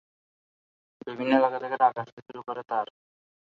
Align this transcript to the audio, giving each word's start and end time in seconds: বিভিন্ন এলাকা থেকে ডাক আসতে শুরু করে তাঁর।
বিভিন্ন 1.07 1.31
এলাকা 1.39 1.57
থেকে 1.59 1.75
ডাক 1.77 1.95
আসতে 1.97 2.19
শুরু 2.27 2.41
করে 2.47 2.61
তাঁর। 2.69 2.87